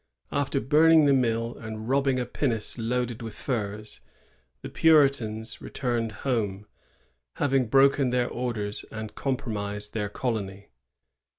[0.31, 4.01] After burning the mill and robbing a pin nace loaded with furs,
[4.63, 6.65] the Puritans returned home,
[7.35, 10.69] having broken their orders and compromised their colony.